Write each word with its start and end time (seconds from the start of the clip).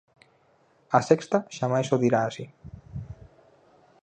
A 0.97 0.99
Sexta 1.09 1.37
xamais 1.57 1.87
o 1.95 1.97
dirá 2.03 2.21
así. 2.25 2.45